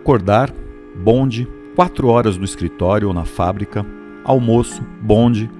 Acordar, 0.00 0.52
bonde, 0.96 1.46
quatro 1.74 2.08
horas 2.08 2.36
no 2.36 2.44
escritório 2.44 3.08
ou 3.08 3.14
na 3.14 3.24
fábrica, 3.24 3.84
almoço, 4.24 4.82
bonde, 5.02 5.50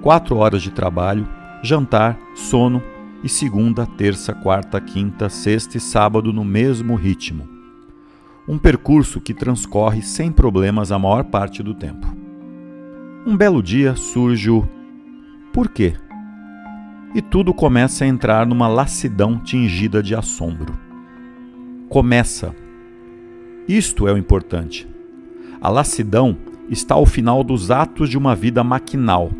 quatro 0.00 0.36
horas 0.36 0.62
de 0.62 0.70
trabalho, 0.70 1.28
jantar, 1.62 2.18
sono 2.34 2.82
e 3.22 3.28
segunda, 3.28 3.86
terça, 3.86 4.32
quarta, 4.32 4.80
quinta, 4.80 5.28
sexta 5.28 5.76
e 5.76 5.80
sábado 5.80 6.32
no 6.32 6.44
mesmo 6.44 6.96
ritmo. 6.96 7.48
Um 8.48 8.58
percurso 8.58 9.20
que 9.20 9.34
transcorre 9.34 10.02
sem 10.02 10.32
problemas 10.32 10.90
a 10.90 10.98
maior 10.98 11.24
parte 11.24 11.62
do 11.62 11.74
tempo. 11.74 12.06
Um 13.24 13.36
belo 13.36 13.62
dia 13.62 13.94
surge 13.94 14.50
o 14.50 14.66
por 15.52 15.68
quê? 15.68 15.94
E 17.14 17.20
tudo 17.20 17.52
começa 17.52 18.04
a 18.04 18.08
entrar 18.08 18.46
numa 18.46 18.66
lassidão 18.66 19.38
tingida 19.38 20.02
de 20.02 20.14
assombro. 20.14 20.72
Começa 21.90 22.54
isto 23.68 24.08
é 24.08 24.12
o 24.12 24.18
importante. 24.18 24.88
A 25.60 25.68
lassidão 25.68 26.36
está 26.68 26.94
ao 26.94 27.06
final 27.06 27.44
dos 27.44 27.70
atos 27.70 28.08
de 28.08 28.18
uma 28.18 28.34
vida 28.34 28.64
maquinal, 28.64 29.30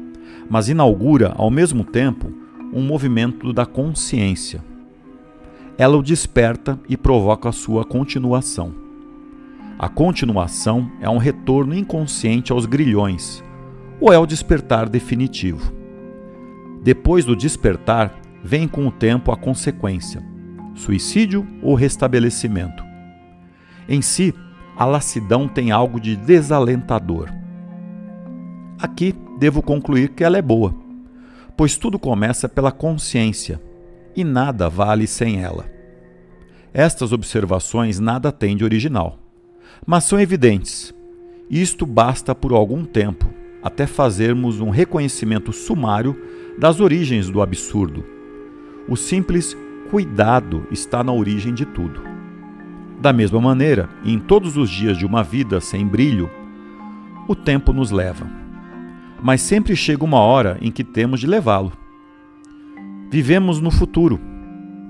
mas 0.49 0.69
inaugura, 0.69 1.33
ao 1.37 1.51
mesmo 1.51 1.85
tempo, 1.85 2.33
um 2.73 2.83
movimento 2.83 3.53
da 3.53 3.67
consciência. 3.67 4.63
Ela 5.77 5.97
o 5.97 6.03
desperta 6.03 6.79
e 6.89 6.97
provoca 6.97 7.49
a 7.49 7.53
sua 7.53 7.85
continuação. 7.85 8.75
A 9.79 9.89
continuação 9.89 10.91
é 11.01 11.09
um 11.09 11.19
retorno 11.19 11.75
inconsciente 11.75 12.53
aos 12.53 12.67
grilhões, 12.67 13.43
ou 14.01 14.13
é 14.13 14.19
o 14.19 14.27
despertar 14.27 14.89
definitivo. 14.89 15.73
Depois 16.83 17.25
do 17.25 17.35
despertar, 17.35 18.21
vem 18.45 18.69
com 18.69 18.87
o 18.87 18.93
tempo 18.93 19.33
a 19.33 19.37
consequência: 19.37 20.23
suicídio 20.75 21.47
ou 21.63 21.75
restabelecimento. 21.75 22.92
Em 23.89 24.01
si, 24.01 24.35
a 24.77 24.85
lassidão 24.85 25.47
tem 25.47 25.71
algo 25.71 26.01
de 26.01 26.17
desalentador. 26.17 27.29
Aqui 28.79 29.15
devo 29.39 29.63
concluir 29.63 30.11
que 30.11 30.25
ela 30.25 30.39
é 30.39 30.43
boa, 30.43 30.75
pois 31.57 31.77
tudo 31.77 31.99
começa 31.99 32.49
pela 32.49 32.73
consciência 32.73 33.61
e 34.17 34.25
nada 34.25 34.69
vale 34.69 35.07
sem 35.07 35.43
ela. 35.43 35.71
Estas 36.75 37.13
observações 37.13 38.01
nada 38.01 38.33
têm 38.33 38.57
de 38.57 38.65
original, 38.65 39.19
mas 39.87 40.05
são 40.05 40.21
evidentes. 40.21 40.95
Isto 41.51 41.85
basta 41.85 42.35
por 42.35 42.53
algum 42.53 42.85
tempo, 42.85 43.27
até 43.63 43.87
fazermos 43.87 44.61
um 44.61 44.71
reconhecimento 44.71 45.53
sumário 45.53 46.17
das 46.59 46.81
origens 46.81 47.29
do 47.29 47.43
absurdo. 47.43 48.05
O 48.89 48.97
simples 48.97 49.57
cuidado 49.91 50.67
está 50.71 51.05
na 51.05 51.13
origem 51.13 51.53
de 51.53 51.67
tudo. 51.67 52.12
Da 53.03 53.13
mesma 53.13 53.41
maneira, 53.41 53.89
em 54.05 54.17
todos 54.17 54.57
os 54.57 54.71
dias 54.71 54.97
de 54.97 55.05
uma 55.05 55.25
vida 55.25 55.61
sem 55.61 55.85
brilho, 55.85 56.31
o 57.27 57.35
tempo 57.35 57.73
nos 57.73 57.91
leva. 57.91 58.31
Mas 59.21 59.41
sempre 59.41 59.75
chega 59.75 60.05
uma 60.05 60.21
hora 60.21 60.57
em 60.61 60.71
que 60.71 60.85
temos 60.85 61.19
de 61.19 61.27
levá-lo. 61.27 61.73
Vivemos 63.11 63.61
no 63.61 63.73
futuro, 63.73 64.21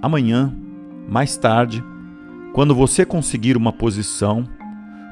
amanhã, 0.02 0.54
mais 1.08 1.38
tarde, 1.38 1.82
quando 2.52 2.74
você 2.74 3.06
conseguir 3.06 3.56
uma 3.56 3.72
posição, 3.72 4.46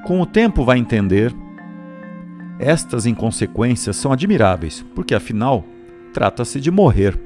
com 0.05 0.21
o 0.21 0.27
tempo 0.27 0.62
vai 0.62 0.77
entender. 0.77 1.34
Estas 2.59 3.06
inconsequências 3.06 3.97
são 3.97 4.12
admiráveis, 4.12 4.84
porque 4.94 5.15
afinal 5.15 5.65
trata-se 6.12 6.61
de 6.61 6.71
morrer. 6.71 7.19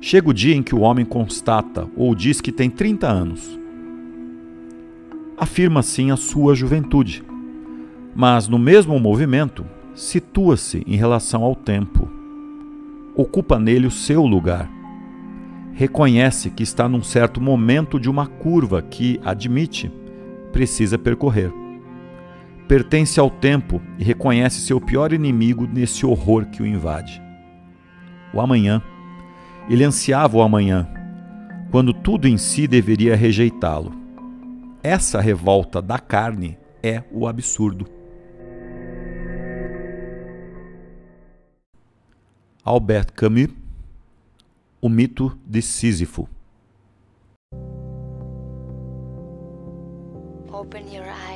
Chega 0.00 0.30
o 0.30 0.34
dia 0.34 0.54
em 0.54 0.62
que 0.62 0.74
o 0.74 0.82
homem 0.82 1.04
constata 1.04 1.88
ou 1.96 2.14
diz 2.14 2.40
que 2.40 2.52
tem 2.52 2.70
30 2.70 3.08
anos 3.08 3.65
afirma 5.36 5.80
assim 5.80 6.10
a 6.10 6.16
sua 6.16 6.54
juventude, 6.54 7.22
mas 8.14 8.48
no 8.48 8.58
mesmo 8.58 8.98
movimento 8.98 9.66
situa-se 9.94 10.82
em 10.86 10.96
relação 10.96 11.42
ao 11.42 11.54
tempo, 11.54 12.08
ocupa 13.14 13.58
nele 13.58 13.86
o 13.86 13.90
seu 13.90 14.24
lugar. 14.24 14.70
Reconhece 15.74 16.48
que 16.50 16.62
está 16.62 16.88
num 16.88 17.02
certo 17.02 17.40
momento 17.40 18.00
de 18.00 18.08
uma 18.08 18.26
curva 18.26 18.80
que, 18.80 19.20
admite, 19.22 19.92
precisa 20.50 20.96
percorrer. 20.98 21.52
Pertence 22.66 23.20
ao 23.20 23.28
tempo 23.28 23.80
e 23.98 24.04
reconhece 24.04 24.60
seu 24.60 24.80
pior 24.80 25.12
inimigo 25.12 25.68
nesse 25.70 26.06
horror 26.06 26.46
que 26.46 26.62
o 26.62 26.66
invade. 26.66 27.22
O 28.32 28.40
amanhã. 28.40 28.82
Ele 29.68 29.84
ansiava 29.84 30.36
o 30.36 30.42
amanhã, 30.42 30.88
quando 31.70 31.92
tudo 31.92 32.26
em 32.26 32.38
si 32.38 32.66
deveria 32.66 33.16
rejeitá-lo 33.16 34.05
essa 34.86 35.20
revolta 35.20 35.82
da 35.82 35.98
carne 35.98 36.56
é 36.80 37.02
o 37.10 37.26
absurdo. 37.26 37.88
Albert 42.62 43.12
Camus, 43.12 43.50
O 44.80 44.88
mito 44.88 45.36
de 45.44 45.60
Sísifo. 45.60 46.28
Open 50.52 50.94
your 50.94 51.06
eyes. 51.06 51.35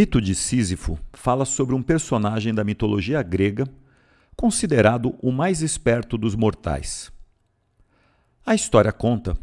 Mito 0.00 0.18
de 0.18 0.34
Sísifo 0.34 0.98
fala 1.12 1.44
sobre 1.44 1.74
um 1.74 1.82
personagem 1.82 2.54
da 2.54 2.64
mitologia 2.64 3.22
grega 3.22 3.66
considerado 4.34 5.14
o 5.20 5.30
mais 5.30 5.60
esperto 5.60 6.16
dos 6.16 6.34
mortais. 6.34 7.12
A 8.46 8.54
história 8.54 8.92
conta 8.92 9.36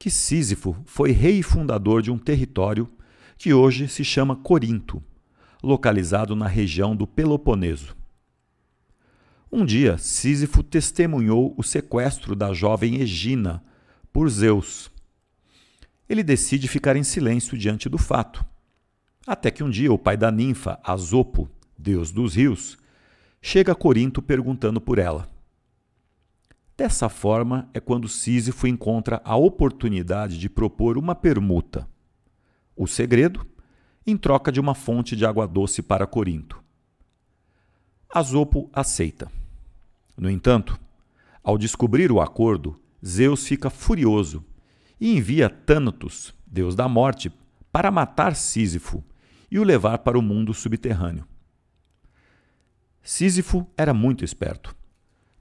que 0.00 0.10
Sísifo 0.10 0.76
foi 0.84 1.12
rei 1.12 1.38
e 1.38 1.42
fundador 1.44 2.02
de 2.02 2.10
um 2.10 2.18
território 2.18 2.88
que 3.38 3.54
hoje 3.54 3.86
se 3.86 4.02
chama 4.02 4.34
Corinto, 4.34 5.00
localizado 5.62 6.34
na 6.34 6.48
região 6.48 6.96
do 6.96 7.06
Peloponeso. 7.06 7.94
Um 9.52 9.64
dia, 9.64 9.98
Sísifo 9.98 10.64
testemunhou 10.64 11.54
o 11.56 11.62
sequestro 11.62 12.34
da 12.34 12.52
jovem 12.52 12.96
Egina 12.96 13.62
por 14.12 14.28
Zeus. 14.28 14.90
Ele 16.08 16.24
decide 16.24 16.66
ficar 16.66 16.96
em 16.96 17.04
silêncio 17.04 17.56
diante 17.56 17.88
do 17.88 17.98
fato 17.98 18.44
até 19.26 19.50
que 19.50 19.62
um 19.62 19.70
dia 19.70 19.92
o 19.92 19.98
pai 19.98 20.16
da 20.16 20.30
ninfa, 20.30 20.80
Azopo, 20.82 21.48
deus 21.78 22.10
dos 22.10 22.34
rios, 22.34 22.78
chega 23.40 23.72
a 23.72 23.74
Corinto 23.74 24.20
perguntando 24.20 24.80
por 24.80 24.98
ela. 24.98 25.28
Dessa 26.76 27.08
forma 27.08 27.68
é 27.72 27.80
quando 27.80 28.08
Sísifo 28.08 28.66
encontra 28.66 29.20
a 29.24 29.36
oportunidade 29.36 30.38
de 30.38 30.48
propor 30.48 30.98
uma 30.98 31.14
permuta. 31.14 31.88
O 32.76 32.86
segredo, 32.86 33.46
em 34.06 34.16
troca 34.16 34.50
de 34.50 34.58
uma 34.58 34.74
fonte 34.74 35.14
de 35.14 35.24
água 35.24 35.46
doce 35.46 35.82
para 35.82 36.06
Corinto. 36.06 36.62
Azopo 38.12 38.68
aceita. 38.72 39.30
No 40.16 40.28
entanto, 40.28 40.78
ao 41.44 41.56
descobrir 41.56 42.10
o 42.10 42.20
acordo, 42.20 42.78
Zeus 43.04 43.46
fica 43.46 43.70
furioso 43.70 44.44
e 45.00 45.16
envia 45.16 45.48
Thanatos, 45.48 46.34
deus 46.46 46.74
da 46.74 46.88
morte, 46.88 47.32
para 47.70 47.90
matar 47.90 48.34
Sísifo 48.34 49.04
e 49.52 49.58
o 49.58 49.64
levar 49.64 49.98
para 49.98 50.18
o 50.18 50.22
mundo 50.22 50.54
subterrâneo. 50.54 51.26
Sísifo 53.02 53.66
era 53.76 53.92
muito 53.92 54.24
esperto. 54.24 54.74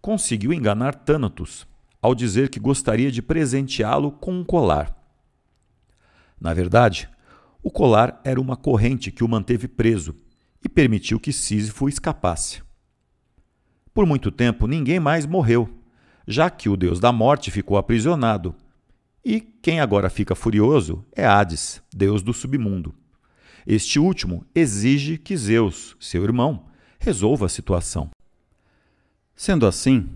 Conseguiu 0.02 0.52
enganar 0.52 0.94
Thanatos 0.94 1.66
ao 2.02 2.14
dizer 2.14 2.50
que 2.50 2.60
gostaria 2.60 3.10
de 3.10 3.22
presenteá-lo 3.22 4.12
com 4.12 4.34
um 4.34 4.44
colar. 4.44 4.94
Na 6.38 6.54
verdade, 6.54 7.10
o 7.64 7.72
colar 7.72 8.20
era 8.26 8.42
uma 8.42 8.58
corrente 8.58 9.14
que 9.14 9.24
o 9.24 9.30
manteve 9.30 9.70
preso 9.70 10.14
e 10.62 10.68
permitiu 10.68 11.18
que 11.18 11.32
Sísifo 11.32 11.88
escapasse. 11.88 12.62
Por 13.94 14.06
muito 14.06 14.30
tempo, 14.30 14.68
ninguém 14.68 15.00
mais 15.00 15.26
morreu, 15.26 15.70
já 16.28 16.50
que 16.50 16.68
o 16.68 16.76
deus 16.76 17.00
da 17.00 17.14
morte 17.14 17.50
ficou 17.50 17.78
aprisionado. 17.78 18.54
E 19.24 19.40
quem 19.40 19.80
agora 19.80 20.10
fica 20.10 20.36
furioso 20.36 21.06
é 21.16 21.26
Hades, 21.26 21.82
deus 21.94 22.22
do 22.22 22.34
submundo. 22.34 22.94
Este 23.66 24.00
último 24.00 24.46
exige 24.54 25.18
que 25.18 25.38
Zeus, 25.38 25.96
seu 26.00 26.24
irmão, 26.24 26.66
resolva 27.00 27.46
a 27.46 27.50
situação. 27.50 28.10
Sendo 29.36 29.66
assim, 29.66 30.10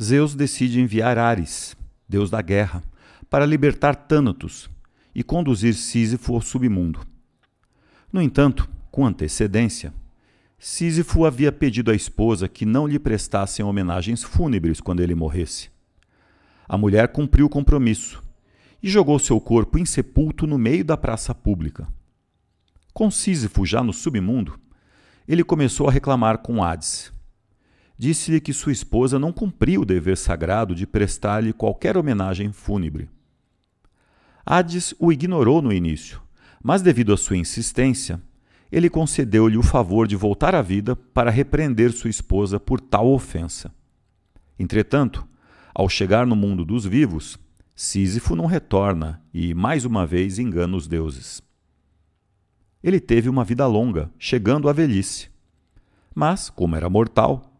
Zeus 0.00 0.34
decide 0.34 0.80
enviar 0.80 1.18
Ares, 1.18 1.76
deus 2.08 2.30
da 2.30 2.40
guerra, 2.40 2.82
para 3.28 3.46
libertar 3.46 3.94
Thanatos 3.94 4.70
e 5.14 5.22
conduzir 5.22 5.74
Sísifo 5.74 6.34
ao 6.34 6.40
submundo. 6.40 7.00
No 8.12 8.20
entanto, 8.20 8.68
com 8.90 9.06
antecedência, 9.06 9.92
Sísifo 10.58 11.24
havia 11.24 11.50
pedido 11.50 11.90
à 11.90 11.94
esposa 11.94 12.48
que 12.48 12.64
não 12.64 12.86
lhe 12.86 12.98
prestassem 12.98 13.64
homenagens 13.64 14.22
fúnebres 14.22 14.80
quando 14.80 15.00
ele 15.00 15.14
morresse. 15.14 15.70
A 16.68 16.78
mulher 16.78 17.08
cumpriu 17.08 17.46
o 17.46 17.50
compromisso 17.50 18.22
e 18.82 18.88
jogou 18.88 19.18
seu 19.18 19.40
corpo 19.40 19.78
insepulto 19.78 20.46
no 20.46 20.56
meio 20.56 20.84
da 20.84 20.96
praça 20.96 21.34
pública. 21.34 21.86
Com 22.92 23.10
Sísifo 23.10 23.64
já 23.64 23.82
no 23.82 23.92
submundo, 23.92 24.58
ele 25.26 25.42
começou 25.42 25.88
a 25.88 25.92
reclamar 25.92 26.38
com 26.38 26.62
Hades. 26.62 27.12
Disse-lhe 27.96 28.40
que 28.40 28.52
sua 28.52 28.72
esposa 28.72 29.18
não 29.18 29.32
cumpria 29.32 29.80
o 29.80 29.84
dever 29.84 30.16
sagrado 30.16 30.74
de 30.74 30.86
prestar-lhe 30.86 31.52
qualquer 31.52 31.96
homenagem 31.96 32.52
fúnebre. 32.52 33.08
Hades 34.44 34.94
o 34.98 35.12
ignorou 35.12 35.62
no 35.62 35.72
início, 35.72 36.20
mas 36.62 36.82
devido 36.82 37.12
à 37.12 37.16
sua 37.16 37.36
insistência, 37.36 38.20
ele 38.70 38.90
concedeu-lhe 38.90 39.56
o 39.56 39.62
favor 39.62 40.08
de 40.08 40.16
voltar 40.16 40.54
à 40.54 40.62
vida 40.62 40.96
para 40.96 41.30
repreender 41.30 41.92
sua 41.92 42.10
esposa 42.10 42.58
por 42.58 42.80
tal 42.80 43.06
ofensa. 43.12 43.72
Entretanto, 44.58 45.26
ao 45.74 45.88
chegar 45.88 46.26
no 46.26 46.34
mundo 46.34 46.64
dos 46.64 46.84
vivos, 46.84 47.38
Sísifo 47.74 48.34
não 48.34 48.46
retorna 48.46 49.22
e, 49.32 49.54
mais 49.54 49.84
uma 49.84 50.06
vez, 50.06 50.38
engana 50.38 50.76
os 50.76 50.86
deuses. 50.86 51.42
Ele 52.82 52.98
teve 52.98 53.28
uma 53.28 53.44
vida 53.44 53.66
longa, 53.66 54.10
chegando 54.18 54.68
à 54.68 54.72
velhice. 54.72 55.30
Mas, 56.14 56.50
como 56.50 56.76
era 56.76 56.90
mortal, 56.90 57.52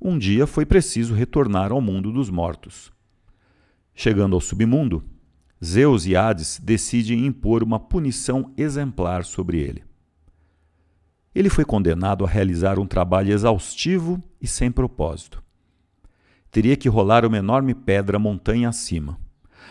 um 0.00 0.18
dia 0.18 0.46
foi 0.46 0.66
preciso 0.66 1.14
retornar 1.14 1.70
ao 1.70 1.80
mundo 1.80 2.10
dos 2.10 2.30
mortos. 2.30 2.92
Chegando 3.94 4.34
ao 4.34 4.40
submundo, 4.40 5.04
Zeus 5.62 6.06
e 6.06 6.16
Hades 6.16 6.58
decidem 6.60 7.26
impor 7.26 7.62
uma 7.62 7.78
punição 7.78 8.52
exemplar 8.56 9.24
sobre 9.24 9.60
ele. 9.60 9.84
Ele 11.34 11.48
foi 11.48 11.64
condenado 11.64 12.24
a 12.24 12.28
realizar 12.28 12.78
um 12.78 12.86
trabalho 12.86 13.32
exaustivo 13.32 14.22
e 14.40 14.46
sem 14.46 14.72
propósito. 14.72 15.42
Teria 16.50 16.76
que 16.76 16.88
rolar 16.88 17.24
uma 17.24 17.38
enorme 17.38 17.74
pedra 17.74 18.18
montanha 18.18 18.68
acima, 18.68 19.18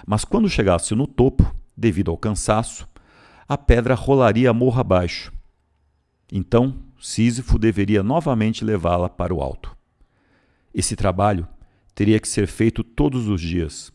mas 0.07 0.24
quando 0.24 0.50
chegasse 0.50 0.95
no 0.95 1.06
topo, 1.06 1.53
devido 1.75 2.09
ao 2.09 2.18
cansaço, 2.18 2.88
a 3.47 3.57
pedra 3.57 3.93
rolaria 3.95 4.53
morro 4.53 4.79
abaixo. 4.79 5.31
Então, 6.31 6.75
Sísifo 6.99 7.59
deveria 7.59 8.03
novamente 8.03 8.63
levá-la 8.63 9.09
para 9.09 9.33
o 9.33 9.41
alto. 9.41 9.75
Esse 10.73 10.95
trabalho 10.95 11.47
teria 11.93 12.19
que 12.19 12.27
ser 12.27 12.47
feito 12.47 12.83
todos 12.83 13.27
os 13.27 13.41
dias, 13.41 13.91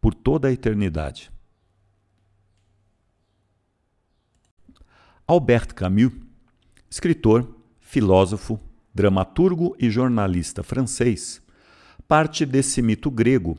por 0.00 0.14
toda 0.14 0.48
a 0.48 0.52
eternidade. 0.52 1.30
Albert 5.26 5.74
Camus, 5.74 6.12
escritor, 6.90 7.56
filósofo, 7.80 8.60
dramaturgo 8.94 9.76
e 9.78 9.90
jornalista 9.90 10.62
francês, 10.62 11.42
parte 12.06 12.44
desse 12.44 12.80
mito 12.82 13.10
grego 13.10 13.56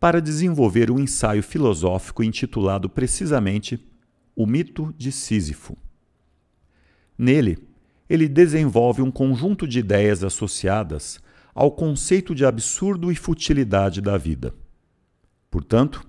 para 0.00 0.20
desenvolver 0.20 0.90
um 0.90 0.98
ensaio 0.98 1.42
filosófico 1.42 2.24
intitulado 2.24 2.88
precisamente 2.88 3.78
o 4.34 4.46
mito 4.46 4.94
de 4.96 5.12
Sísifo. 5.12 5.76
Nele, 7.16 7.58
ele 8.08 8.28
desenvolve 8.28 9.02
um 9.02 9.10
conjunto 9.10 9.66
de 9.66 9.78
ideias 9.78 10.24
associadas 10.24 11.20
ao 11.54 11.70
conceito 11.70 12.34
de 12.34 12.44
absurdo 12.44 13.12
e 13.12 13.14
futilidade 13.14 14.00
da 14.00 14.16
vida. 14.16 14.54
Portanto, 15.50 16.06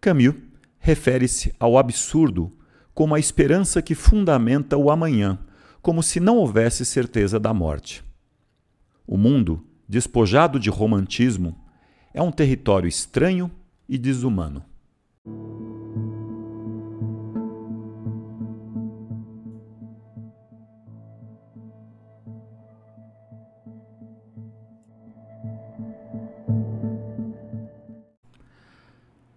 Camus 0.00 0.34
refere-se 0.78 1.54
ao 1.58 1.78
absurdo 1.78 2.52
como 2.92 3.14
a 3.14 3.18
esperança 3.18 3.82
que 3.82 3.94
fundamenta 3.94 4.76
o 4.76 4.90
amanhã, 4.90 5.38
como 5.80 6.02
se 6.02 6.20
não 6.20 6.36
houvesse 6.36 6.84
certeza 6.84 7.40
da 7.40 7.52
morte. 7.52 8.04
O 9.06 9.16
mundo, 9.16 9.66
despojado 9.88 10.60
de 10.60 10.70
romantismo, 10.70 11.58
é 12.12 12.22
um 12.22 12.30
território 12.30 12.88
estranho 12.88 13.50
e 13.88 13.98
desumano. 13.98 14.64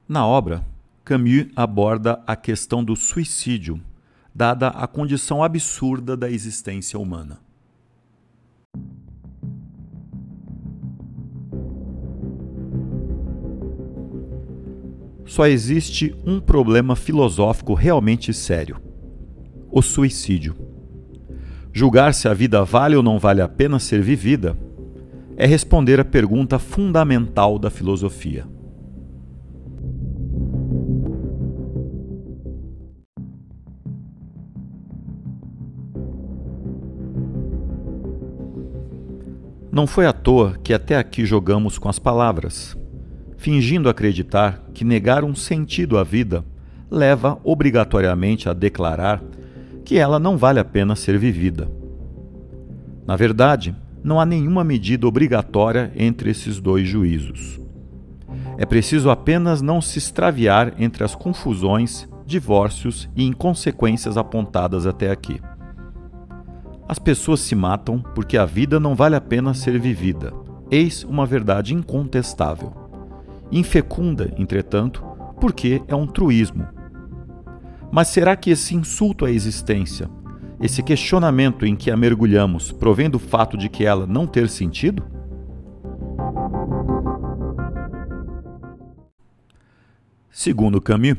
Na 0.07 0.25
obra, 0.25 0.65
Camus 1.03 1.47
aborda 1.53 2.21
a 2.25 2.33
questão 2.33 2.81
do 2.81 2.95
suicídio, 2.95 3.81
dada 4.33 4.69
a 4.69 4.87
condição 4.87 5.43
absurda 5.43 6.15
da 6.15 6.31
existência 6.31 6.97
humana. 6.97 7.39
Só 15.25 15.45
existe 15.45 16.15
um 16.25 16.39
problema 16.39 16.95
filosófico 16.95 17.73
realmente 17.73 18.33
sério: 18.33 18.79
o 19.69 19.81
suicídio. 19.81 20.55
Julgar 21.73 22.13
se 22.13 22.29
a 22.29 22.33
vida 22.33 22.63
vale 22.63 22.95
ou 22.95 23.03
não 23.03 23.19
vale 23.19 23.41
a 23.41 23.47
pena 23.47 23.77
ser 23.77 24.01
vivida 24.01 24.57
é 25.35 25.45
responder 25.45 25.99
a 25.99 26.05
pergunta 26.05 26.57
fundamental 26.57 27.59
da 27.59 27.69
filosofia. 27.69 28.56
Não 39.77 39.85
foi 39.85 40.07
à 40.07 40.11
toa 40.11 40.57
que 40.63 40.73
até 40.73 40.97
aqui 40.97 41.23
jogamos 41.23 41.77
com 41.77 41.87
as 41.87 41.99
palavras, 41.99 42.75
fingindo 43.37 43.87
acreditar 43.87 44.63
que 44.73 44.83
negar 44.83 45.23
um 45.23 45.35
sentido 45.35 45.99
à 45.99 46.03
vida 46.03 46.43
leva 46.89 47.39
obrigatoriamente 47.43 48.49
a 48.49 48.53
declarar 48.53 49.21
que 49.85 49.95
ela 49.95 50.17
não 50.17 50.35
vale 50.35 50.59
a 50.59 50.65
pena 50.65 50.95
ser 50.95 51.19
vivida. 51.19 51.69
Na 53.05 53.15
verdade, 53.15 53.75
não 54.03 54.19
há 54.19 54.25
nenhuma 54.25 54.63
medida 54.63 55.05
obrigatória 55.05 55.91
entre 55.95 56.31
esses 56.31 56.59
dois 56.59 56.87
juízos. 56.87 57.59
É 58.57 58.65
preciso 58.65 59.11
apenas 59.11 59.61
não 59.61 59.79
se 59.79 59.99
extraviar 59.99 60.73
entre 60.79 61.03
as 61.03 61.13
confusões, 61.13 62.09
divórcios 62.25 63.07
e 63.15 63.23
inconsequências 63.23 64.17
apontadas 64.17 64.87
até 64.87 65.11
aqui. 65.11 65.39
As 66.87 66.97
pessoas 66.97 67.41
se 67.41 67.53
matam 67.53 67.99
porque 68.15 68.37
a 68.37 68.45
vida 68.45 68.79
não 68.79 68.95
vale 68.95 69.15
a 69.15 69.21
pena 69.21 69.53
ser 69.53 69.77
vivida. 69.77 70.31
Eis 70.71 71.03
uma 71.03 71.25
verdade 71.25 71.73
incontestável. 71.73 72.73
Infecunda, 73.51 74.33
entretanto, 74.37 75.03
porque 75.39 75.81
é 75.87 75.95
um 75.95 76.07
truísmo. 76.07 76.65
Mas 77.91 78.07
será 78.07 78.37
que 78.37 78.51
esse 78.51 78.73
insulto 78.73 79.25
à 79.25 79.31
existência, 79.31 80.09
esse 80.61 80.81
questionamento 80.81 81.65
em 81.65 81.75
que 81.75 81.91
a 81.91 81.97
mergulhamos, 81.97 82.71
provém 82.71 83.09
do 83.09 83.19
fato 83.19 83.57
de 83.57 83.67
que 83.67 83.85
ela 83.85 84.07
não 84.07 84.25
ter 84.25 84.47
sentido? 84.49 85.03
Segundo 90.29 90.79
Camus, 90.79 91.17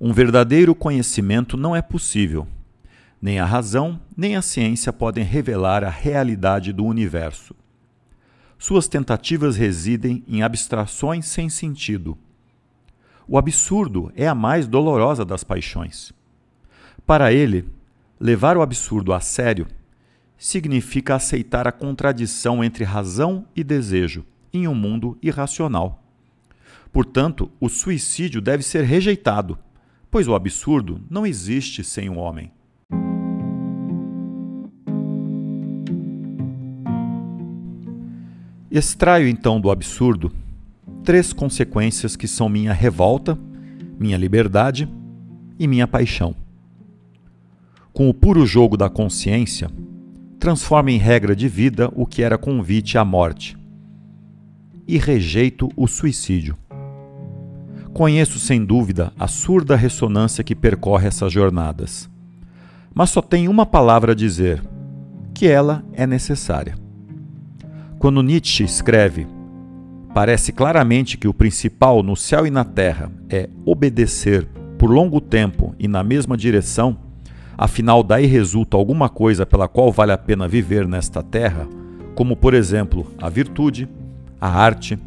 um 0.00 0.12
verdadeiro 0.12 0.74
conhecimento 0.74 1.56
não 1.56 1.74
é 1.74 1.82
possível. 1.82 2.46
Nem 3.24 3.38
a 3.38 3.46
razão, 3.46 3.98
nem 4.14 4.36
a 4.36 4.42
ciência 4.42 4.92
podem 4.92 5.24
revelar 5.24 5.82
a 5.82 5.88
realidade 5.88 6.74
do 6.74 6.84
universo. 6.84 7.56
Suas 8.58 8.86
tentativas 8.86 9.56
residem 9.56 10.22
em 10.28 10.42
abstrações 10.42 11.24
sem 11.24 11.48
sentido. 11.48 12.18
O 13.26 13.38
absurdo 13.38 14.12
é 14.14 14.28
a 14.28 14.34
mais 14.34 14.66
dolorosa 14.66 15.24
das 15.24 15.42
paixões. 15.42 16.12
Para 17.06 17.32
ele, 17.32 17.64
levar 18.20 18.58
o 18.58 18.60
absurdo 18.60 19.14
a 19.14 19.20
sério 19.20 19.68
significa 20.36 21.14
aceitar 21.14 21.66
a 21.66 21.72
contradição 21.72 22.62
entre 22.62 22.84
razão 22.84 23.46
e 23.56 23.64
desejo 23.64 24.22
em 24.52 24.68
um 24.68 24.74
mundo 24.74 25.16
irracional. 25.22 26.04
Portanto, 26.92 27.50
o 27.58 27.70
suicídio 27.70 28.42
deve 28.42 28.62
ser 28.62 28.84
rejeitado, 28.84 29.58
pois 30.10 30.28
o 30.28 30.34
absurdo 30.34 31.00
não 31.08 31.26
existe 31.26 31.82
sem 31.82 32.10
o 32.10 32.16
homem. 32.16 32.52
Extraio 38.76 39.28
então 39.28 39.60
do 39.60 39.70
absurdo 39.70 40.32
três 41.04 41.32
consequências 41.32 42.16
que 42.16 42.26
são 42.26 42.48
minha 42.48 42.72
revolta, 42.72 43.38
minha 44.00 44.16
liberdade 44.16 44.88
e 45.56 45.68
minha 45.68 45.86
paixão. 45.86 46.34
Com 47.92 48.10
o 48.10 48.12
puro 48.12 48.44
jogo 48.44 48.76
da 48.76 48.90
consciência, 48.90 49.70
transformo 50.40 50.90
em 50.90 50.98
regra 50.98 51.36
de 51.36 51.46
vida 51.46 51.88
o 51.94 52.04
que 52.04 52.20
era 52.20 52.36
convite 52.36 52.98
à 52.98 53.04
morte 53.04 53.56
e 54.88 54.98
rejeito 54.98 55.68
o 55.76 55.86
suicídio. 55.86 56.56
Conheço 57.92 58.40
sem 58.40 58.64
dúvida 58.64 59.12
a 59.16 59.28
surda 59.28 59.76
ressonância 59.76 60.42
que 60.42 60.56
percorre 60.56 61.06
essas 61.06 61.32
jornadas. 61.32 62.10
Mas 62.92 63.10
só 63.10 63.22
tenho 63.22 63.52
uma 63.52 63.64
palavra 63.64 64.10
a 64.10 64.16
dizer: 64.16 64.60
que 65.32 65.46
ela 65.46 65.84
é 65.92 66.08
necessária. 66.08 66.83
Quando 68.04 68.22
Nietzsche 68.22 68.62
escreve, 68.62 69.26
parece 70.12 70.52
claramente 70.52 71.16
que 71.16 71.26
o 71.26 71.32
principal 71.32 72.02
no 72.02 72.14
céu 72.14 72.46
e 72.46 72.50
na 72.50 72.62
terra 72.62 73.10
é 73.30 73.48
obedecer 73.64 74.46
por 74.76 74.90
longo 74.90 75.22
tempo 75.22 75.74
e 75.78 75.88
na 75.88 76.04
mesma 76.04 76.36
direção, 76.36 76.98
afinal 77.56 78.02
daí 78.02 78.26
resulta 78.26 78.76
alguma 78.76 79.08
coisa 79.08 79.46
pela 79.46 79.66
qual 79.66 79.90
vale 79.90 80.12
a 80.12 80.18
pena 80.18 80.46
viver 80.46 80.86
nesta 80.86 81.22
terra, 81.22 81.66
como 82.14 82.36
por 82.36 82.52
exemplo 82.52 83.06
a 83.16 83.30
virtude, 83.30 83.88
a 84.38 84.50
arte, 84.50 84.98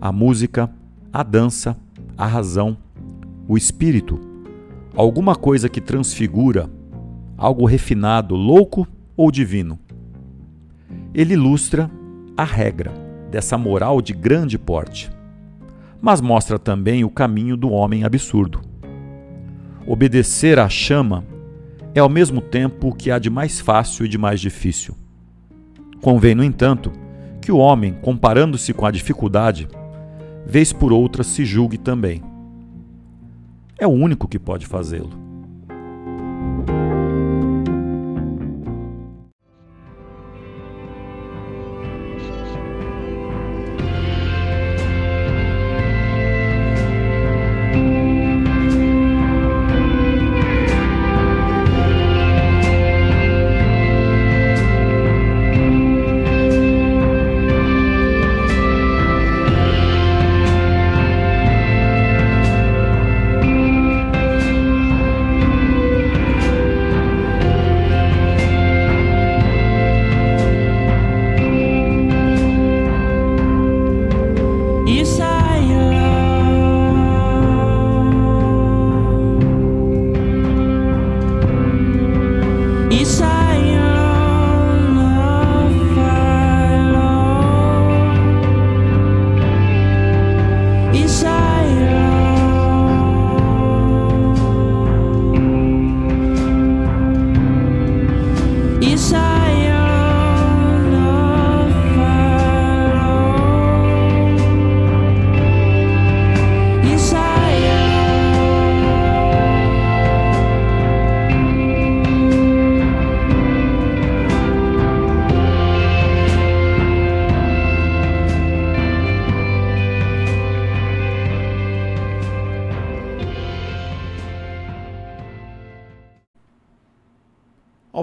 a 0.00 0.10
música, 0.10 0.70
a 1.12 1.22
dança, 1.22 1.76
a 2.16 2.26
razão, 2.26 2.74
o 3.46 3.58
espírito, 3.58 4.18
alguma 4.96 5.36
coisa 5.36 5.68
que 5.68 5.78
transfigura, 5.82 6.70
algo 7.36 7.66
refinado, 7.66 8.34
louco 8.34 8.88
ou 9.14 9.30
divino. 9.30 9.78
Ele 11.12 11.34
ilustra 11.34 11.90
a 12.36 12.44
regra 12.44 12.92
dessa 13.30 13.56
moral 13.56 14.02
de 14.02 14.12
grande 14.12 14.58
porte, 14.58 15.10
mas 16.00 16.20
mostra 16.20 16.58
também 16.58 17.04
o 17.04 17.10
caminho 17.10 17.56
do 17.56 17.70
homem 17.70 18.04
absurdo. 18.04 18.60
Obedecer 19.86 20.58
à 20.58 20.68
chama 20.68 21.24
é 21.94 22.00
ao 22.00 22.08
mesmo 22.08 22.40
tempo 22.40 22.88
o 22.88 22.94
que 22.94 23.10
há 23.10 23.18
de 23.18 23.30
mais 23.30 23.60
fácil 23.60 24.04
e 24.04 24.08
de 24.08 24.18
mais 24.18 24.40
difícil. 24.40 24.94
Convém, 26.02 26.34
no 26.34 26.44
entanto, 26.44 26.92
que 27.40 27.50
o 27.50 27.56
homem, 27.56 27.94
comparando-se 28.02 28.74
com 28.74 28.84
a 28.84 28.90
dificuldade, 28.90 29.66
vez 30.44 30.72
por 30.72 30.92
outra 30.92 31.22
se 31.22 31.44
julgue 31.44 31.78
também. 31.78 32.22
É 33.78 33.86
o 33.86 33.90
único 33.90 34.28
que 34.28 34.38
pode 34.38 34.66
fazê-lo. 34.66 35.25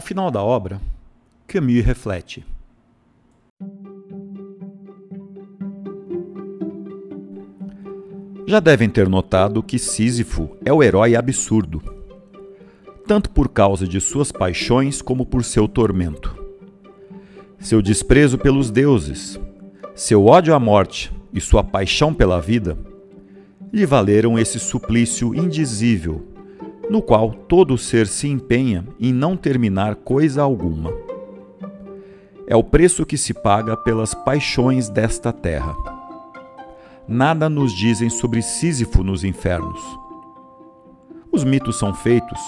Final 0.04 0.30
da 0.30 0.44
obra, 0.44 0.82
Camus 1.48 1.84
reflete. 1.84 2.46
Já 8.46 8.60
devem 8.60 8.90
ter 8.90 9.08
notado 9.08 9.64
que 9.64 9.80
Sísifo 9.80 10.58
é 10.66 10.74
o 10.74 10.84
herói 10.84 11.16
absurdo, 11.16 11.82
tanto 13.08 13.30
por 13.30 13.48
causa 13.50 13.88
de 13.88 14.00
suas 14.02 14.32
paixões 14.32 15.02
como 15.02 15.26
por 15.26 15.44
seu 15.44 15.68
tormento. 15.68 16.38
Seu 17.58 17.82
desprezo 17.82 18.38
pelos 18.38 18.70
deuses, 18.70 19.40
seu 19.96 20.26
ódio 20.26 20.54
à 20.54 20.60
morte 20.60 21.12
e 21.32 21.40
sua 21.40 21.64
paixão 21.64 22.14
pela 22.14 22.42
vida 22.42 22.78
lhe 23.72 23.86
valeram 23.86 24.38
esse 24.38 24.60
suplício 24.60 25.34
indizível 25.34 26.33
no 26.94 27.02
qual 27.02 27.32
todo 27.32 27.76
ser 27.76 28.06
se 28.06 28.28
empenha 28.28 28.86
em 29.00 29.12
não 29.12 29.36
terminar 29.36 29.96
coisa 29.96 30.44
alguma. 30.44 30.94
É 32.46 32.56
o 32.56 32.64
preço 32.64 33.04
que 33.04 33.18
se 33.18 33.34
paga 33.34 33.76
pelas 33.76 34.14
paixões 34.14 34.90
desta 34.90 35.34
terra. 35.34 35.76
Nada 37.08 37.50
nos 37.50 37.74
dizem 37.74 38.12
sobre 38.12 38.44
Sísifo 38.44 39.04
nos 39.04 39.24
infernos. 39.24 39.82
Os 41.32 41.44
mitos 41.44 41.80
são 41.80 41.96
feitos, 41.96 42.40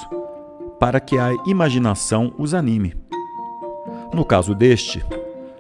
para 0.80 1.00
que 1.00 1.18
a 1.18 1.32
imaginação 1.48 2.32
os 2.38 2.54
anime. 2.54 2.94
No 4.14 4.24
caso 4.24 4.54
deste, 4.54 5.04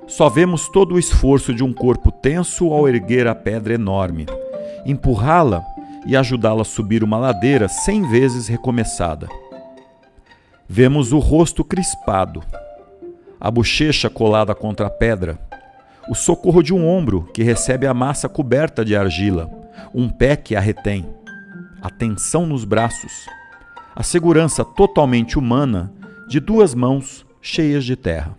só 0.05 0.29
vemos 0.29 0.69
todo 0.69 0.93
o 0.93 0.99
esforço 0.99 1.55
de 1.55 1.63
um 1.63 1.73
corpo 1.73 2.11
tenso 2.11 2.71
ao 2.71 2.87
erguer 2.87 3.25
a 3.25 3.33
pedra 3.33 3.73
enorme, 3.73 4.27
empurrá-la 4.85 5.65
e 6.05 6.15
ajudá-la 6.15 6.61
a 6.61 6.65
subir 6.65 7.03
uma 7.03 7.17
ladeira 7.17 7.67
cem 7.67 8.07
vezes 8.09 8.47
recomeçada. 8.47 9.27
Vemos 10.67 11.11
o 11.11 11.19
rosto 11.19 11.63
crispado, 11.63 12.43
a 13.39 13.49
bochecha 13.49 14.09
colada 14.09 14.53
contra 14.53 14.87
a 14.87 14.89
pedra, 14.89 15.39
o 16.09 16.15
socorro 16.15 16.61
de 16.61 16.73
um 16.73 16.87
ombro 16.87 17.29
que 17.33 17.43
recebe 17.43 17.87
a 17.87 17.93
massa 17.93 18.29
coberta 18.29 18.85
de 18.85 18.95
argila, 18.95 19.49
um 19.93 20.09
pé 20.09 20.35
que 20.35 20.55
a 20.55 20.59
retém, 20.59 21.05
a 21.81 21.89
tensão 21.89 22.45
nos 22.45 22.63
braços, 22.63 23.25
a 23.95 24.03
segurança 24.03 24.63
totalmente 24.63 25.37
humana 25.37 25.91
de 26.27 26.39
duas 26.39 26.73
mãos 26.73 27.25
cheias 27.41 27.83
de 27.83 27.95
terra. 27.95 28.35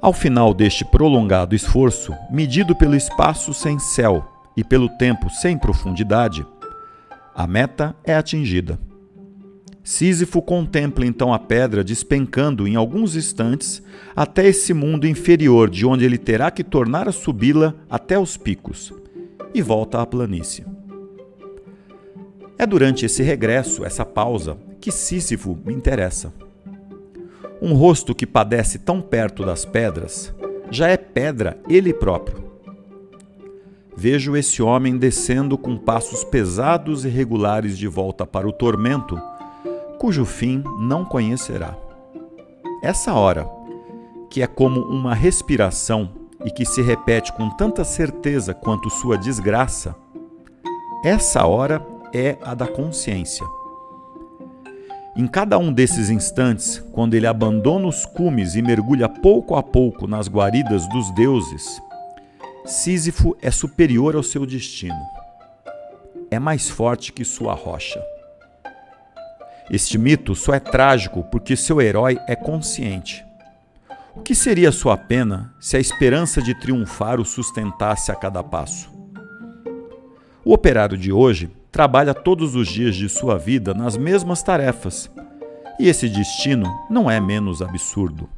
Ao 0.00 0.12
final 0.12 0.52
deste 0.52 0.84
prolongado 0.84 1.54
esforço, 1.54 2.14
medido 2.30 2.76
pelo 2.76 2.94
espaço 2.94 3.54
sem 3.54 3.78
céu 3.78 4.33
e 4.56 4.62
pelo 4.62 4.88
tempo 4.88 5.28
sem 5.30 5.58
profundidade, 5.58 6.46
a 7.34 7.46
meta 7.46 7.96
é 8.04 8.14
atingida. 8.14 8.78
Sísifo 9.82 10.40
contempla 10.40 11.04
então 11.04 11.34
a 11.34 11.38
pedra 11.38 11.84
despencando 11.84 12.66
em 12.66 12.74
alguns 12.74 13.16
instantes 13.16 13.82
até 14.16 14.46
esse 14.46 14.72
mundo 14.72 15.06
inferior, 15.06 15.68
de 15.68 15.84
onde 15.84 16.04
ele 16.04 16.16
terá 16.16 16.50
que 16.50 16.64
tornar 16.64 17.06
a 17.06 17.12
subi-la 17.12 17.74
até 17.90 18.18
os 18.18 18.36
picos, 18.36 18.94
e 19.52 19.60
volta 19.60 20.00
à 20.00 20.06
planície. 20.06 20.64
É 22.56 22.66
durante 22.66 23.04
esse 23.04 23.22
regresso, 23.22 23.84
essa 23.84 24.06
pausa, 24.06 24.56
que 24.80 24.90
Sísifo 24.90 25.58
me 25.64 25.74
interessa. 25.74 26.32
Um 27.60 27.74
rosto 27.74 28.14
que 28.14 28.26
padece 28.26 28.78
tão 28.78 29.00
perto 29.00 29.44
das 29.44 29.64
pedras 29.64 30.32
já 30.70 30.88
é 30.88 30.96
pedra 30.96 31.58
ele 31.68 31.92
próprio. 31.92 32.43
Vejo 33.96 34.36
esse 34.36 34.62
homem 34.62 34.96
descendo 34.98 35.56
com 35.56 35.76
passos 35.76 36.24
pesados 36.24 37.04
e 37.04 37.08
regulares 37.08 37.78
de 37.78 37.86
volta 37.86 38.26
para 38.26 38.48
o 38.48 38.52
tormento 38.52 39.20
cujo 40.04 40.24
fim 40.26 40.62
não 40.78 41.04
conhecerá. 41.04 41.74
Essa 42.82 43.14
hora, 43.14 43.48
que 44.28 44.42
é 44.42 44.46
como 44.46 44.82
uma 44.82 45.14
respiração 45.14 46.10
e 46.44 46.50
que 46.50 46.66
se 46.66 46.82
repete 46.82 47.32
com 47.32 47.48
tanta 47.48 47.84
certeza 47.84 48.52
quanto 48.52 48.90
sua 48.90 49.16
desgraça, 49.16 49.96
essa 51.02 51.46
hora 51.46 51.80
é 52.12 52.36
a 52.42 52.54
da 52.54 52.66
consciência. 52.66 53.46
Em 55.16 55.26
cada 55.26 55.56
um 55.56 55.72
desses 55.72 56.10
instantes, 56.10 56.84
quando 56.92 57.14
ele 57.14 57.26
abandona 57.26 57.86
os 57.86 58.04
cumes 58.04 58.56
e 58.56 58.62
mergulha 58.62 59.08
pouco 59.08 59.54
a 59.54 59.62
pouco 59.62 60.06
nas 60.06 60.28
guaridas 60.28 60.86
dos 60.88 61.10
deuses, 61.14 61.80
Sísifo 62.64 63.36
é 63.42 63.50
superior 63.50 64.16
ao 64.16 64.22
seu 64.22 64.46
destino. 64.46 64.98
É 66.30 66.38
mais 66.38 66.70
forte 66.70 67.12
que 67.12 67.22
sua 67.22 67.52
rocha. 67.52 68.02
Este 69.70 69.98
mito 69.98 70.34
só 70.34 70.54
é 70.54 70.60
trágico 70.60 71.22
porque 71.24 71.56
seu 71.56 71.78
herói 71.78 72.18
é 72.26 72.34
consciente. 72.34 73.22
O 74.16 74.22
que 74.22 74.34
seria 74.34 74.72
sua 74.72 74.96
pena 74.96 75.54
se 75.60 75.76
a 75.76 75.80
esperança 75.80 76.40
de 76.40 76.58
triunfar 76.58 77.20
o 77.20 77.24
sustentasse 77.24 78.10
a 78.10 78.14
cada 78.14 78.42
passo? 78.42 78.90
O 80.42 80.54
operário 80.54 80.96
de 80.96 81.12
hoje 81.12 81.50
trabalha 81.70 82.14
todos 82.14 82.54
os 82.54 82.66
dias 82.68 82.96
de 82.96 83.10
sua 83.10 83.36
vida 83.36 83.74
nas 83.74 83.94
mesmas 83.94 84.42
tarefas, 84.42 85.10
e 85.78 85.88
esse 85.88 86.08
destino 86.08 86.66
não 86.88 87.10
é 87.10 87.20
menos 87.20 87.60
absurdo. 87.60 88.28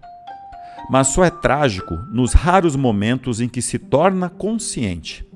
Mas 0.88 1.08
só 1.08 1.24
é 1.24 1.30
trágico 1.30 1.96
nos 2.12 2.32
raros 2.32 2.76
momentos 2.76 3.40
em 3.40 3.48
que 3.48 3.60
se 3.60 3.78
torna 3.78 4.28
consciente. 4.28 5.26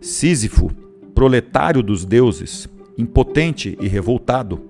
Sísifo, 0.00 0.70
proletário 1.14 1.82
dos 1.82 2.04
deuses, 2.04 2.68
impotente 2.96 3.76
e 3.80 3.88
revoltado, 3.88 4.60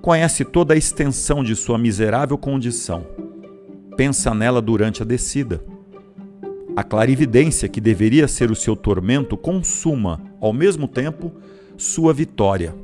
conhece 0.00 0.44
toda 0.44 0.74
a 0.74 0.76
extensão 0.76 1.44
de 1.44 1.54
sua 1.54 1.78
miserável 1.78 2.36
condição. 2.36 3.06
Pensa 3.96 4.34
nela 4.34 4.60
durante 4.60 5.02
a 5.02 5.04
descida. 5.04 5.62
A 6.74 6.82
clarividência 6.82 7.68
que 7.68 7.80
deveria 7.80 8.26
ser 8.26 8.50
o 8.50 8.56
seu 8.56 8.74
tormento 8.74 9.36
consuma, 9.36 10.20
ao 10.40 10.52
mesmo 10.52 10.88
tempo, 10.88 11.30
sua 11.76 12.12
vitória. 12.12 12.74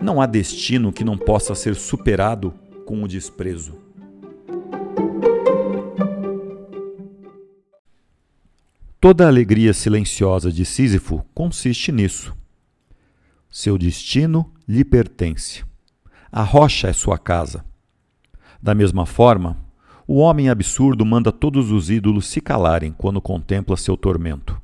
Não 0.00 0.20
há 0.20 0.26
destino 0.26 0.92
que 0.92 1.04
não 1.04 1.16
possa 1.16 1.54
ser 1.54 1.74
superado 1.74 2.52
com 2.84 3.02
o 3.02 3.08
desprezo. 3.08 3.81
Toda 9.02 9.24
a 9.24 9.26
alegria 9.26 9.74
silenciosa 9.74 10.52
de 10.52 10.64
Sísifo 10.64 11.24
consiste 11.34 11.90
nisso. 11.90 12.32
Seu 13.50 13.76
destino 13.76 14.52
lhe 14.68 14.84
pertence. 14.84 15.64
A 16.30 16.44
rocha 16.44 16.86
é 16.86 16.92
sua 16.92 17.18
casa. 17.18 17.64
Da 18.62 18.76
mesma 18.76 19.04
forma, 19.04 19.58
o 20.06 20.18
homem 20.18 20.48
absurdo 20.48 21.04
manda 21.04 21.32
todos 21.32 21.72
os 21.72 21.90
ídolos 21.90 22.26
se 22.26 22.40
calarem 22.40 22.94
quando 22.96 23.20
contempla 23.20 23.76
seu 23.76 23.96
tormento. 23.96 24.62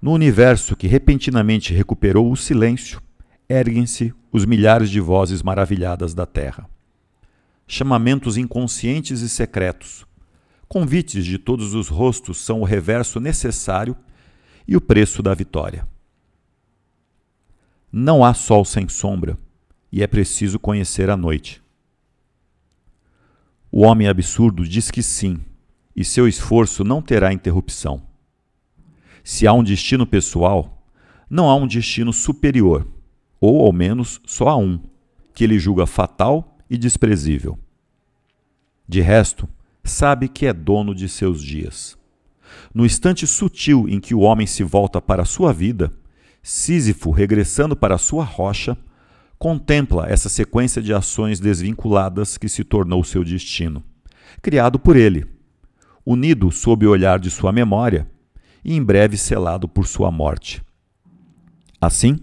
No 0.00 0.12
universo 0.12 0.74
que 0.74 0.86
repentinamente 0.86 1.74
recuperou 1.74 2.32
o 2.32 2.36
silêncio, 2.36 2.98
erguem-se 3.46 4.14
os 4.32 4.46
milhares 4.46 4.88
de 4.88 5.00
vozes 5.00 5.42
maravilhadas 5.42 6.14
da 6.14 6.24
terra. 6.24 6.66
Chamamentos 7.68 8.38
inconscientes 8.38 9.20
e 9.20 9.28
secretos, 9.28 10.06
convites 10.68 11.24
de 11.24 11.38
todos 11.38 11.74
os 11.74 11.88
rostos 11.88 12.38
são 12.38 12.60
o 12.60 12.64
reverso 12.64 13.20
necessário 13.20 13.96
e 14.66 14.76
o 14.76 14.80
preço 14.80 15.22
da 15.22 15.34
vitória. 15.34 15.86
Não 17.92 18.24
há 18.24 18.34
sol 18.34 18.64
sem 18.64 18.88
sombra, 18.88 19.38
e 19.92 20.02
é 20.02 20.06
preciso 20.06 20.58
conhecer 20.58 21.08
a 21.08 21.16
noite. 21.16 21.62
O 23.70 23.82
homem 23.82 24.08
absurdo 24.08 24.66
diz 24.66 24.90
que 24.90 25.02
sim, 25.02 25.40
e 25.94 26.04
seu 26.04 26.26
esforço 26.26 26.82
não 26.82 27.00
terá 27.00 27.32
interrupção. 27.32 28.02
Se 29.22 29.46
há 29.46 29.52
um 29.52 29.62
destino 29.62 30.06
pessoal, 30.06 30.84
não 31.30 31.48
há 31.48 31.54
um 31.54 31.66
destino 31.66 32.12
superior, 32.12 32.86
ou 33.40 33.64
ao 33.64 33.72
menos 33.72 34.20
só 34.26 34.48
há 34.48 34.56
um, 34.56 34.80
que 35.34 35.44
ele 35.44 35.58
julga 35.58 35.86
fatal 35.86 36.56
e 36.68 36.76
desprezível. 36.76 37.58
De 38.88 39.00
resto, 39.00 39.48
sabe 39.84 40.28
que 40.28 40.46
é 40.46 40.52
dono 40.52 40.94
de 40.94 41.08
seus 41.08 41.42
dias. 41.42 41.96
No 42.74 42.84
instante 42.84 43.26
sutil 43.26 43.86
em 43.88 44.00
que 44.00 44.14
o 44.14 44.20
homem 44.20 44.46
se 44.46 44.64
volta 44.64 45.00
para 45.00 45.22
a 45.22 45.26
sua 45.26 45.52
vida, 45.52 45.92
Sísifo, 46.42 47.10
regressando 47.10 47.74
para 47.74 47.94
a 47.94 47.98
sua 47.98 48.22
rocha, 48.22 48.76
contempla 49.38 50.06
essa 50.08 50.28
sequência 50.28 50.82
de 50.82 50.92
ações 50.92 51.40
desvinculadas 51.40 52.36
que 52.36 52.48
se 52.48 52.62
tornou 52.62 53.02
seu 53.02 53.24
destino, 53.24 53.82
criado 54.42 54.78
por 54.78 54.94
ele, 54.94 55.26
unido 56.04 56.50
sob 56.50 56.86
o 56.86 56.90
olhar 56.90 57.18
de 57.18 57.30
sua 57.30 57.50
memória 57.50 58.06
e 58.62 58.74
em 58.74 58.82
breve 58.82 59.16
selado 59.16 59.66
por 59.66 59.86
sua 59.86 60.10
morte. 60.10 60.62
Assim, 61.80 62.18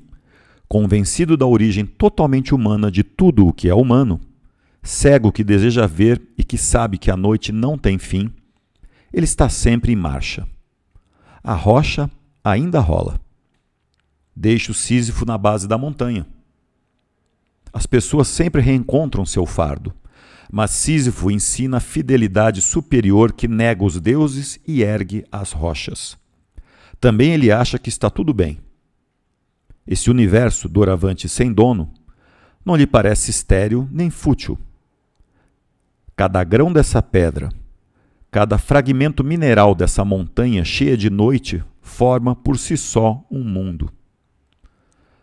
convencido 0.68 1.36
da 1.36 1.46
origem 1.46 1.86
totalmente 1.86 2.54
humana 2.54 2.92
de 2.92 3.04
tudo 3.04 3.48
o 3.48 3.54
que 3.54 3.70
é 3.70 3.74
humano, 3.74 4.20
cego 4.84 5.32
que 5.32 5.44
deseja 5.44 5.86
ver 5.86 6.22
e 6.38 6.44
que 6.44 6.58
sabe 6.58 6.98
que 6.98 7.12
a 7.12 7.18
noite 7.18 7.52
não 7.52 7.78
tem 7.78 7.98
fim, 7.98 8.32
ele 9.14 9.26
está 9.26 9.50
sempre 9.50 9.92
em 9.92 9.96
marcha. 9.96 10.48
A 11.44 11.54
rocha 11.54 12.10
ainda 12.44 12.80
rola. 12.80 13.20
Deixa 14.36 14.72
o 14.72 14.76
Sísifo 14.76 15.26
na 15.26 15.38
base 15.38 15.68
da 15.68 15.78
montanha 15.78 16.26
as 17.74 17.86
pessoas 17.86 18.28
sempre 18.28 18.62
reencontram 18.62 19.26
seu 19.26 19.46
fardo, 19.46 19.94
mas 20.52 20.72
Sísifo 20.72 21.32
ensina 21.32 21.78
a 21.78 21.82
fidelidade 21.82 22.62
superior 22.62 23.32
que 23.32 23.48
nega 23.48 23.84
os 23.84 24.00
deuses 24.00 24.60
e 24.68 24.84
ergue 24.84 25.26
as 25.32 25.52
rochas. 25.52 26.18
Também 27.00 27.34
ele 27.34 27.52
acha 27.52 27.80
que 27.80 27.90
está 27.90 28.10
tudo 28.10 28.34
bem. 28.34 28.60
Esse 29.88 30.12
universo, 30.12 30.68
doravante 30.68 31.28
sem 31.30 31.52
dono, 31.52 31.92
não 32.64 32.76
lhe 32.76 32.86
parece 32.86 33.32
estéril 33.32 33.88
nem 33.92 34.10
fútil. 34.10 34.58
Cada 36.16 36.44
grão 36.44 36.72
dessa 36.72 37.02
pedra, 37.02 37.50
cada 38.30 38.58
fragmento 38.58 39.24
mineral 39.24 39.74
dessa 39.74 40.06
montanha 40.06 40.64
cheia 40.64 40.96
de 40.96 41.10
noite 41.10 41.64
forma 41.82 42.36
por 42.36 42.58
si 42.58 42.78
só 42.78 43.26
um 43.30 43.44
mundo. 43.44 43.92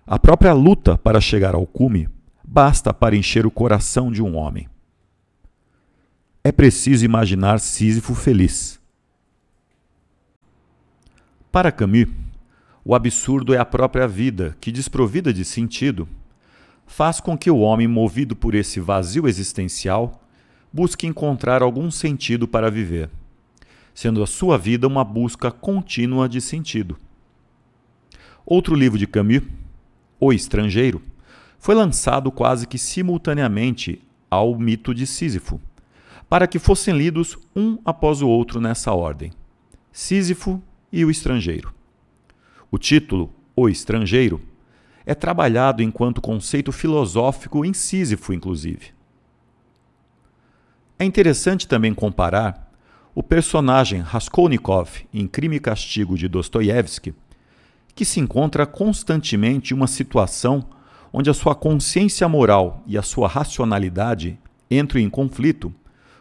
A 0.07 0.18
própria 0.18 0.53
luta 0.53 0.96
para 0.96 1.20
chegar 1.20 1.55
ao 1.55 1.66
cume 1.66 2.09
basta 2.42 2.92
para 2.94 3.14
encher 3.14 3.46
o 3.46 3.51
coração 3.51 4.11
de 4.11 4.22
um 4.22 4.37
homem. 4.37 4.68
É 6.42 6.51
preciso 6.51 7.05
imaginar 7.05 7.61
Sísifo 7.61 8.14
feliz. 8.14 8.81
Para 11.53 11.70
Camus, 11.70 12.09
o 12.85 12.94
absurdo 12.94 13.53
é 13.53 13.59
a 13.59 13.66
própria 13.66 14.09
vida, 14.09 14.57
que, 14.61 14.72
desprovida 14.72 15.33
de 15.33 15.44
sentido, 15.44 16.09
faz 16.87 17.20
com 17.20 17.37
que 17.37 17.51
o 17.51 17.59
homem, 17.59 17.87
movido 17.87 18.35
por 18.35 18.55
esse 18.55 18.81
vazio 18.81 19.29
existencial, 19.29 20.22
busque 20.73 21.07
encontrar 21.07 21.63
algum 21.63 21.91
sentido 21.91 22.47
para 22.47 22.71
viver, 22.71 23.11
sendo 23.95 24.23
a 24.23 24.27
sua 24.27 24.59
vida 24.59 24.87
uma 24.87 25.05
busca 25.05 25.51
contínua 25.51 26.29
de 26.29 26.41
sentido. 26.41 26.97
Outro 28.45 28.75
livro 28.75 28.99
de 28.99 29.07
Camus, 29.07 29.43
O 30.21 30.33
Estrangeiro, 30.33 31.03
foi 31.59 31.75
lançado 31.75 32.31
quase 32.31 32.67
que 32.67 32.79
simultaneamente 32.79 34.01
ao 34.31 34.57
mito 34.59 34.95
de 34.95 35.07
Sísifo, 35.07 35.61
para 36.29 36.47
que 36.47 36.59
fossem 36.59 36.97
lidos 36.97 37.37
um 37.57 37.79
após 37.85 38.23
o 38.23 38.29
outro 38.29 38.61
nessa 38.61 38.93
ordem: 38.93 39.33
Sísifo 39.93 40.63
e 40.93 41.05
o 41.05 41.11
Estrangeiro. 41.11 41.73
O 42.71 42.79
título, 42.79 43.33
O 43.57 43.69
Estrangeiro, 43.69 44.41
é 45.05 45.15
trabalhado 45.15 45.83
enquanto 45.83 46.21
conceito 46.21 46.71
filosófico 46.71 47.65
em 47.65 47.73
Sísifo, 47.73 48.33
inclusive. 48.33 48.98
É 51.01 51.05
interessante 51.05 51.69
também 51.69 51.95
comparar 51.95 52.73
o 53.15 53.23
personagem 53.23 54.01
Raskolnikov 54.01 55.07
em 55.15 55.29
Crime 55.29 55.57
e 55.57 55.61
Castigo 55.61 56.19
de 56.19 56.27
Dostoiévski, 56.27 57.15
que 57.95 58.05
se 58.05 58.19
encontra 58.19 58.67
constantemente 58.67 59.73
em 59.73 59.77
uma 59.77 59.87
situação 59.87 60.65
onde 61.13 61.31
a 61.31 61.35
sua 61.35 61.55
consciência 61.55 62.29
moral 62.29 62.83
e 62.85 62.99
a 62.99 63.03
sua 63.03 63.29
racionalidade 63.29 64.37
entram 64.69 65.01
em 65.01 65.09
conflito 65.09 65.73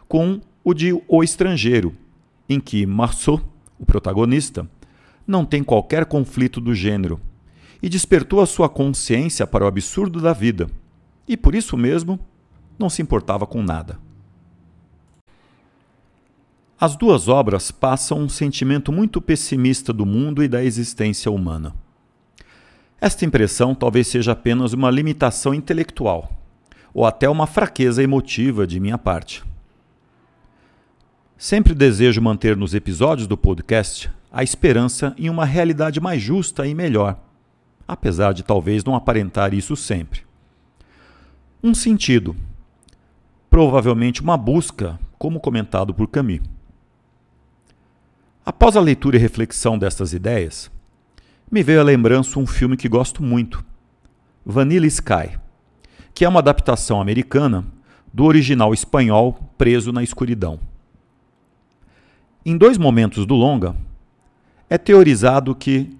com 0.06 0.40
o 0.62 0.72
de 0.72 0.92
O 1.08 1.24
Estrangeiro, 1.24 1.96
em 2.48 2.60
que 2.60 2.86
Marceau, 2.86 3.40
o 3.80 3.84
protagonista, 3.84 4.68
não 5.26 5.44
tem 5.44 5.64
qualquer 5.64 6.06
conflito 6.06 6.60
do 6.60 6.72
gênero 6.72 7.20
e 7.82 7.88
despertou 7.88 8.40
a 8.40 8.46
sua 8.46 8.68
consciência 8.68 9.44
para 9.44 9.64
o 9.64 9.68
absurdo 9.68 10.20
da 10.20 10.32
vida, 10.32 10.68
e 11.26 11.36
por 11.36 11.56
isso 11.56 11.76
mesmo 11.76 12.18
não 12.78 12.88
se 12.88 13.02
importava 13.02 13.44
com 13.44 13.60
nada. 13.60 14.07
As 16.80 16.94
duas 16.94 17.26
obras 17.26 17.70
passam 17.70 18.20
um 18.20 18.28
sentimento 18.28 18.92
muito 18.92 19.20
pessimista 19.20 19.92
do 19.92 20.06
mundo 20.06 20.42
e 20.42 20.48
da 20.48 20.62
existência 20.62 21.30
humana. 21.30 21.74
Esta 23.00 23.24
impressão 23.24 23.74
talvez 23.74 24.06
seja 24.06 24.32
apenas 24.32 24.72
uma 24.72 24.90
limitação 24.90 25.52
intelectual, 25.52 26.30
ou 26.94 27.04
até 27.04 27.28
uma 27.28 27.46
fraqueza 27.46 28.02
emotiva 28.02 28.66
de 28.66 28.78
minha 28.78 28.98
parte. 28.98 29.44
Sempre 31.36 31.74
desejo 31.74 32.20
manter 32.20 32.56
nos 32.56 32.74
episódios 32.74 33.26
do 33.26 33.36
podcast 33.36 34.10
a 34.30 34.42
esperança 34.42 35.14
em 35.16 35.30
uma 35.30 35.44
realidade 35.44 36.00
mais 36.00 36.20
justa 36.20 36.66
e 36.66 36.74
melhor 36.74 37.18
apesar 37.88 38.34
de 38.34 38.42
talvez 38.42 38.84
não 38.84 38.94
aparentar 38.94 39.54
isso 39.54 39.74
sempre. 39.74 40.20
Um 41.64 41.74
sentido, 41.74 42.36
provavelmente 43.48 44.20
uma 44.20 44.36
busca, 44.36 45.00
como 45.18 45.40
comentado 45.40 45.94
por 45.94 46.06
Camus. 46.06 46.57
Após 48.48 48.78
a 48.78 48.80
leitura 48.80 49.18
e 49.18 49.20
reflexão 49.20 49.78
destas 49.78 50.14
ideias, 50.14 50.70
me 51.52 51.62
veio 51.62 51.80
à 51.80 51.82
lembrança 51.82 52.38
um 52.38 52.46
filme 52.46 52.78
que 52.78 52.88
gosto 52.88 53.22
muito, 53.22 53.62
Vanilla 54.42 54.86
Sky, 54.86 55.38
que 56.14 56.24
é 56.24 56.28
uma 56.30 56.40
adaptação 56.40 56.98
americana 56.98 57.66
do 58.10 58.24
original 58.24 58.72
espanhol 58.72 59.38
Preso 59.58 59.92
na 59.92 60.02
Escuridão. 60.02 60.58
Em 62.42 62.56
dois 62.56 62.78
momentos 62.78 63.26
do 63.26 63.34
longa, 63.34 63.76
é 64.70 64.78
teorizado 64.78 65.54
que 65.54 65.94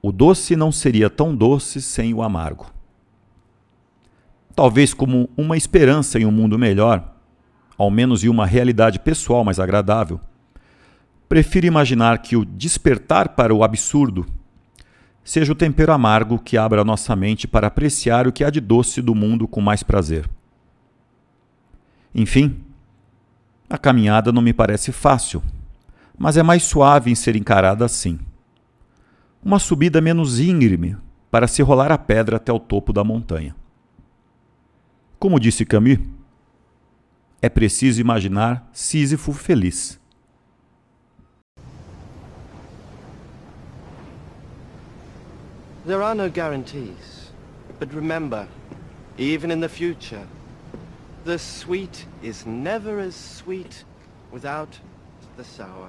o 0.00 0.10
doce 0.10 0.56
não 0.56 0.72
seria 0.72 1.10
tão 1.10 1.36
doce 1.36 1.82
sem 1.82 2.14
o 2.14 2.22
amargo. 2.22 2.72
Talvez 4.54 4.94
como 4.94 5.28
uma 5.36 5.54
esperança 5.54 6.18
em 6.18 6.24
um 6.24 6.32
mundo 6.32 6.58
melhor, 6.58 7.14
ao 7.76 7.90
menos 7.90 8.24
em 8.24 8.30
uma 8.30 8.46
realidade 8.46 8.98
pessoal 8.98 9.44
mais 9.44 9.60
agradável, 9.60 10.18
prefiro 11.28 11.66
imaginar 11.66 12.18
que 12.18 12.36
o 12.36 12.44
despertar 12.44 13.30
para 13.30 13.54
o 13.54 13.64
absurdo 13.64 14.26
seja 15.24 15.52
o 15.52 15.56
tempero 15.56 15.92
amargo 15.92 16.38
que 16.38 16.56
abra 16.56 16.84
nossa 16.84 17.16
mente 17.16 17.48
para 17.48 17.66
apreciar 17.66 18.26
o 18.26 18.32
que 18.32 18.44
há 18.44 18.50
de 18.50 18.60
doce 18.60 19.02
do 19.02 19.14
mundo 19.14 19.48
com 19.48 19.60
mais 19.60 19.82
prazer. 19.82 20.28
Enfim, 22.14 22.64
a 23.68 23.76
caminhada 23.76 24.30
não 24.30 24.40
me 24.40 24.52
parece 24.52 24.92
fácil, 24.92 25.42
mas 26.16 26.36
é 26.36 26.42
mais 26.42 26.62
suave 26.62 27.10
em 27.10 27.14
ser 27.14 27.36
encarada 27.36 27.84
assim 27.84 28.18
uma 29.46 29.60
subida 29.60 30.00
menos 30.00 30.40
íngreme 30.40 30.96
para 31.30 31.46
se 31.46 31.62
rolar 31.62 31.92
a 31.92 31.96
pedra 31.96 32.36
até 32.36 32.52
o 32.52 32.58
topo 32.58 32.92
da 32.92 33.04
montanha. 33.04 33.54
Como 35.20 35.38
disse 35.38 35.64
Camus, 35.64 36.00
é 37.40 37.48
preciso 37.48 38.00
imaginar 38.00 38.68
Sísifo 38.72 39.32
feliz. 39.32 40.00
There 45.86 46.02
are 46.02 46.16
no 46.16 46.28
guarantees. 46.28 47.30
But 47.78 47.94
remember, 47.94 48.48
even 49.18 49.52
in 49.52 49.60
the 49.60 49.68
future, 49.68 50.26
the 51.24 51.38
sweet 51.38 52.06
is 52.24 52.44
never 52.44 52.98
as 52.98 53.14
sweet 53.14 53.84
without 54.32 54.80
the 55.36 55.44
sour. 55.44 55.88